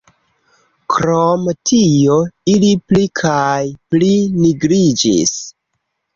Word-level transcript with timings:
Krom 0.93 1.43
tio, 1.71 2.15
ili 2.55 2.73
pli 2.87 3.05
kaj 3.21 3.61
pli 3.93 4.11
nigriĝis. 4.41 5.37